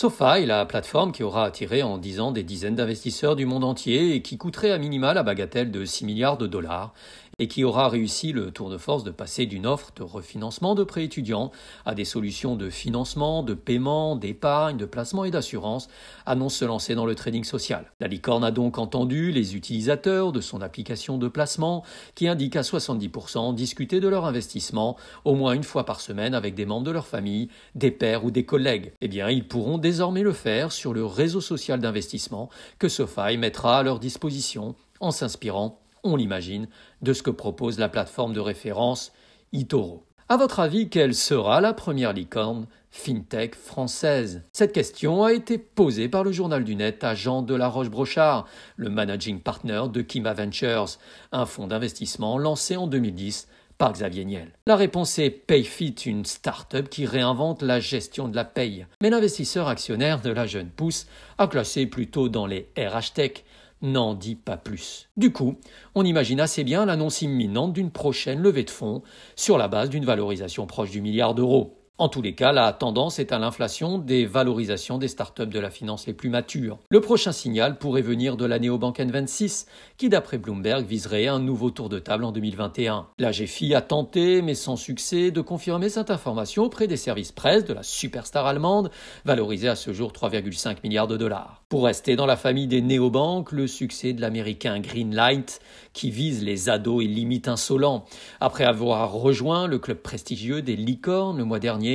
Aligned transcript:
SoFi, 0.00 0.46
la 0.46 0.64
plateforme 0.64 1.10
qui 1.10 1.24
aura 1.24 1.44
attiré 1.44 1.82
en 1.82 1.98
10 1.98 2.20
ans 2.20 2.30
des 2.30 2.44
dizaines 2.44 2.76
d'investisseurs 2.76 3.34
du 3.34 3.46
monde 3.46 3.64
entier 3.64 4.14
et 4.14 4.22
qui 4.22 4.38
coûterait 4.38 4.70
à 4.70 4.78
minima 4.78 5.12
la 5.12 5.24
bagatelle 5.24 5.72
de 5.72 5.84
6 5.84 6.04
milliards 6.04 6.38
de 6.38 6.46
dollars, 6.46 6.94
et 7.38 7.48
qui 7.48 7.64
aura 7.64 7.88
réussi 7.88 8.32
le 8.32 8.50
tour 8.50 8.70
de 8.70 8.78
force 8.78 9.04
de 9.04 9.10
passer 9.10 9.46
d'une 9.46 9.66
offre 9.66 9.90
de 9.96 10.02
refinancement 10.02 10.74
de 10.74 10.84
prêts 10.84 11.04
étudiants 11.04 11.50
à 11.86 11.94
des 11.94 12.04
solutions 12.04 12.56
de 12.56 12.70
financement, 12.70 13.42
de 13.42 13.54
paiement, 13.54 14.16
d'épargne, 14.16 14.76
de 14.76 14.86
placement 14.86 15.24
et 15.24 15.30
d'assurance, 15.30 15.88
annonce 16.26 16.56
se 16.56 16.64
lancer 16.64 16.94
dans 16.94 17.06
le 17.06 17.14
trading 17.14 17.44
social. 17.44 17.92
La 18.00 18.08
licorne 18.08 18.44
a 18.44 18.50
donc 18.50 18.78
entendu 18.78 19.30
les 19.30 19.56
utilisateurs 19.56 20.32
de 20.32 20.40
son 20.40 20.60
application 20.62 21.18
de 21.18 21.28
placement 21.28 21.84
qui 22.14 22.28
indique 22.28 22.56
à 22.56 22.62
70% 22.62 23.54
discuter 23.54 24.00
de 24.00 24.08
leur 24.08 24.24
investissement 24.24 24.96
au 25.24 25.34
moins 25.34 25.52
une 25.52 25.64
fois 25.64 25.84
par 25.84 26.00
semaine 26.00 26.34
avec 26.34 26.54
des 26.54 26.66
membres 26.66 26.86
de 26.86 26.90
leur 26.90 27.06
famille, 27.06 27.48
des 27.74 27.90
pairs 27.90 28.24
ou 28.24 28.30
des 28.30 28.44
collègues. 28.44 28.92
Eh 29.00 29.08
bien, 29.08 29.30
ils 29.30 29.46
pourront 29.46 29.78
désormais 29.78 30.22
le 30.22 30.32
faire 30.32 30.72
sur 30.72 30.92
le 30.92 31.04
réseau 31.04 31.40
social 31.40 31.80
d'investissement 31.80 32.48
que 32.78 32.88
SoFi 32.88 33.36
mettra 33.38 33.78
à 33.78 33.82
leur 33.82 33.98
disposition 33.98 34.74
en 35.00 35.10
s'inspirant 35.10 35.80
on 36.04 36.16
l'imagine, 36.16 36.68
de 37.02 37.12
ce 37.12 37.22
que 37.22 37.30
propose 37.30 37.78
la 37.78 37.88
plateforme 37.88 38.32
de 38.32 38.40
référence 38.40 39.12
eToro. 39.52 40.04
À 40.30 40.36
votre 40.36 40.60
avis, 40.60 40.90
quelle 40.90 41.14
sera 41.14 41.62
la 41.62 41.72
première 41.72 42.12
licorne 42.12 42.66
fintech 42.90 43.54
française? 43.54 44.42
Cette 44.52 44.72
question 44.72 45.24
a 45.24 45.32
été 45.32 45.56
posée 45.56 46.10
par 46.10 46.22
le 46.22 46.32
journal 46.32 46.64
du 46.64 46.76
net 46.76 47.02
à 47.02 47.14
Jean 47.14 47.40
Delaroche-Brochard, 47.40 48.46
le 48.76 48.90
managing 48.90 49.40
partner 49.40 49.84
de 49.90 50.02
Kima 50.02 50.34
Ventures, 50.34 50.98
un 51.32 51.46
fonds 51.46 51.66
d'investissement 51.66 52.36
lancé 52.36 52.76
en 52.76 52.86
2010 52.86 53.48
par 53.78 53.92
Xavier 53.92 54.24
Niel. 54.24 54.52
La 54.66 54.76
réponse 54.76 55.18
est 55.18 55.30
PayFit, 55.30 55.94
une 56.04 56.24
start-up 56.24 56.88
qui 56.88 57.06
réinvente 57.06 57.62
la 57.62 57.80
gestion 57.80 58.28
de 58.28 58.36
la 58.36 58.44
paye. 58.44 58.86
Mais 59.00 59.10
l'investisseur 59.10 59.68
actionnaire 59.68 60.20
de 60.20 60.30
la 60.30 60.46
jeune 60.46 60.68
pousse 60.68 61.06
a 61.38 61.46
classé 61.46 61.86
plutôt 61.86 62.28
dans 62.28 62.46
les 62.46 62.68
RH 62.76 63.14
Tech, 63.14 63.44
n'en 63.80 64.14
dit 64.14 64.34
pas 64.34 64.56
plus. 64.56 65.08
Du 65.16 65.32
coup, 65.32 65.56
on 65.94 66.04
imagine 66.04 66.40
assez 66.40 66.64
bien 66.64 66.84
l'annonce 66.84 67.22
imminente 67.22 67.72
d'une 67.72 67.92
prochaine 67.92 68.40
levée 68.40 68.64
de 68.64 68.70
fonds 68.70 69.02
sur 69.36 69.56
la 69.56 69.68
base 69.68 69.88
d'une 69.88 70.04
valorisation 70.04 70.66
proche 70.66 70.90
du 70.90 71.00
milliard 71.00 71.34
d'euros. 71.34 71.77
En 72.00 72.08
tous 72.08 72.22
les 72.22 72.36
cas, 72.36 72.52
la 72.52 72.72
tendance 72.72 73.18
est 73.18 73.32
à 73.32 73.40
l'inflation 73.40 73.98
des 73.98 74.24
valorisations 74.24 74.98
des 74.98 75.08
startups 75.08 75.48
de 75.48 75.58
la 75.58 75.68
finance 75.68 76.06
les 76.06 76.12
plus 76.12 76.28
matures. 76.28 76.78
Le 76.90 77.00
prochain 77.00 77.32
signal 77.32 77.76
pourrait 77.76 78.02
venir 78.02 78.36
de 78.36 78.44
la 78.44 78.60
néobank 78.60 79.00
N26, 79.00 79.66
qui 79.96 80.08
d'après 80.08 80.38
Bloomberg 80.38 80.86
viserait 80.86 81.26
un 81.26 81.40
nouveau 81.40 81.72
tour 81.72 81.88
de 81.88 81.98
table 81.98 82.22
en 82.22 82.30
2021. 82.30 83.08
La 83.18 83.32
GFI 83.32 83.74
a 83.74 83.80
tenté, 83.80 84.42
mais 84.42 84.54
sans 84.54 84.76
succès, 84.76 85.32
de 85.32 85.40
confirmer 85.40 85.88
cette 85.88 86.12
information 86.12 86.62
auprès 86.62 86.86
des 86.86 86.96
services 86.96 87.32
presse 87.32 87.64
de 87.64 87.74
la 87.74 87.82
superstar 87.82 88.46
allemande, 88.46 88.92
valorisée 89.24 89.68
à 89.68 89.74
ce 89.74 89.92
jour 89.92 90.12
3,5 90.12 90.76
milliards 90.84 91.08
de 91.08 91.16
dollars. 91.16 91.64
Pour 91.68 91.84
rester 91.84 92.14
dans 92.14 92.26
la 92.26 92.36
famille 92.36 92.68
des 92.68 92.80
néobanques, 92.80 93.50
le 93.50 93.66
succès 93.66 94.12
de 94.12 94.20
l'américain 94.20 94.78
Greenlight, 94.78 95.60
qui 95.94 96.12
vise 96.12 96.44
les 96.44 96.68
ados 96.68 97.02
et 97.02 97.08
limites 97.08 97.48
insolents. 97.48 98.04
Après 98.38 98.62
avoir 98.62 99.12
rejoint 99.12 99.66
le 99.66 99.80
club 99.80 99.98
prestigieux 99.98 100.62
des 100.62 100.76
licornes 100.76 101.38
le 101.38 101.44
mois 101.44 101.58
dernier, 101.58 101.87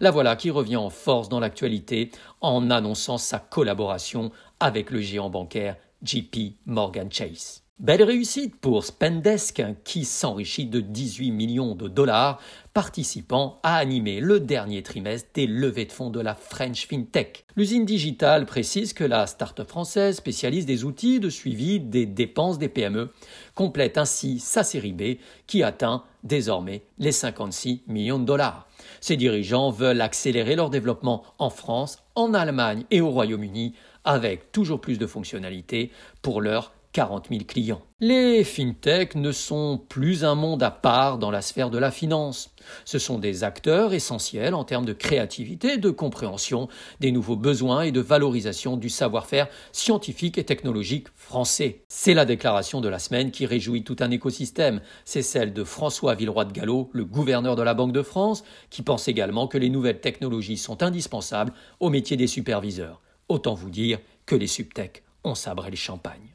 la 0.00 0.10
voilà 0.10 0.36
qui 0.36 0.50
revient 0.50 0.76
en 0.76 0.90
force 0.90 1.28
dans 1.28 1.40
l'actualité 1.40 2.10
en 2.40 2.70
annonçant 2.70 3.18
sa 3.18 3.38
collaboration 3.38 4.30
avec 4.58 4.90
le 4.90 5.00
géant 5.00 5.30
bancaire 5.30 5.76
JP 6.02 6.56
Morgan 6.66 7.10
Chase. 7.10 7.62
Belle 7.80 8.02
réussite 8.02 8.56
pour 8.56 8.84
Spendesk 8.84 9.62
qui 9.84 10.04
s'enrichit 10.04 10.66
de 10.66 10.80
18 10.80 11.30
millions 11.30 11.74
de 11.74 11.88
dollars 11.88 12.38
participant 12.74 13.58
à 13.62 13.76
animer 13.76 14.20
le 14.20 14.38
dernier 14.38 14.82
trimestre 14.82 15.30
des 15.32 15.46
levées 15.46 15.86
de 15.86 15.92
fonds 15.92 16.10
de 16.10 16.20
la 16.20 16.34
French 16.34 16.86
FinTech. 16.86 17.46
L'usine 17.56 17.86
digitale 17.86 18.44
précise 18.44 18.92
que 18.92 19.02
la 19.02 19.26
start-up 19.26 19.66
française 19.66 20.16
spécialise 20.16 20.66
des 20.66 20.84
outils 20.84 21.20
de 21.20 21.30
suivi 21.30 21.80
des 21.80 22.04
dépenses 22.04 22.58
des 22.58 22.68
PME 22.68 23.08
complète 23.54 23.96
ainsi 23.96 24.40
sa 24.40 24.62
série 24.62 24.92
B 24.92 25.16
qui 25.46 25.62
atteint 25.62 26.04
désormais 26.22 26.82
les 26.98 27.12
56 27.12 27.84
millions 27.86 28.18
de 28.18 28.26
dollars. 28.26 28.68
Ses 29.00 29.16
dirigeants 29.16 29.70
veulent 29.70 30.02
accélérer 30.02 30.54
leur 30.54 30.68
développement 30.68 31.24
en 31.38 31.48
France, 31.48 32.02
en 32.14 32.34
Allemagne 32.34 32.84
et 32.90 33.00
au 33.00 33.08
Royaume-Uni 33.08 33.72
avec 34.04 34.52
toujours 34.52 34.82
plus 34.82 34.98
de 34.98 35.06
fonctionnalités 35.06 35.90
pour 36.20 36.42
leurs 36.42 36.72
40 36.92 37.28
000 37.30 37.44
clients. 37.46 37.82
Les 38.00 38.42
fintechs 38.42 39.14
ne 39.14 39.30
sont 39.30 39.80
plus 39.88 40.24
un 40.24 40.34
monde 40.34 40.62
à 40.62 40.70
part 40.70 41.18
dans 41.18 41.30
la 41.30 41.42
sphère 41.42 41.70
de 41.70 41.78
la 41.78 41.90
finance. 41.90 42.52
Ce 42.84 42.98
sont 42.98 43.18
des 43.18 43.44
acteurs 43.44 43.92
essentiels 43.92 44.54
en 44.54 44.64
termes 44.64 44.86
de 44.86 44.92
créativité, 44.92 45.76
de 45.76 45.90
compréhension 45.90 46.68
des 46.98 47.12
nouveaux 47.12 47.36
besoins 47.36 47.82
et 47.82 47.92
de 47.92 48.00
valorisation 48.00 48.76
du 48.76 48.88
savoir-faire 48.88 49.48
scientifique 49.70 50.38
et 50.38 50.44
technologique 50.44 51.08
français. 51.14 51.84
C'est 51.88 52.14
la 52.14 52.24
déclaration 52.24 52.80
de 52.80 52.88
la 52.88 52.98
semaine 52.98 53.30
qui 53.30 53.46
réjouit 53.46 53.84
tout 53.84 53.96
un 54.00 54.10
écosystème. 54.10 54.80
C'est 55.04 55.22
celle 55.22 55.52
de 55.52 55.62
François 55.62 56.14
Villeroy 56.14 56.46
de 56.46 56.52
Gallo, 56.52 56.90
le 56.92 57.04
gouverneur 57.04 57.54
de 57.54 57.62
la 57.62 57.74
Banque 57.74 57.92
de 57.92 58.02
France, 58.02 58.42
qui 58.70 58.82
pense 58.82 59.06
également 59.06 59.46
que 59.46 59.58
les 59.58 59.70
nouvelles 59.70 60.00
technologies 60.00 60.56
sont 60.56 60.82
indispensables 60.82 61.52
au 61.78 61.90
métier 61.90 62.16
des 62.16 62.26
superviseurs. 62.26 63.00
Autant 63.28 63.54
vous 63.54 63.70
dire 63.70 64.00
que 64.26 64.34
les 64.34 64.48
subtechs 64.48 65.04
ont 65.22 65.34
sabré 65.36 65.70
le 65.70 65.76
champagne. 65.76 66.34